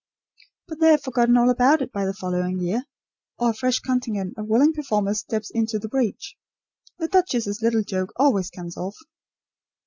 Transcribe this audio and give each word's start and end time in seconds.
But 0.67 0.79
they 0.79 0.87
have 0.89 1.03
forgotten 1.03 1.37
all 1.37 1.51
about 1.51 1.83
it 1.83 1.91
by 1.91 2.07
the 2.07 2.13
following 2.15 2.59
year; 2.59 2.85
or 3.37 3.51
a 3.51 3.53
fresh 3.53 3.77
contingent 3.77 4.33
of 4.35 4.47
willing 4.47 4.73
performers 4.73 5.19
steps 5.19 5.51
into 5.51 5.77
the 5.77 5.89
breach. 5.89 6.35
The 6.97 7.07
duchess's 7.07 7.61
little 7.61 7.83
joke 7.83 8.11
always 8.15 8.49
comes 8.49 8.77
off." 8.77 8.97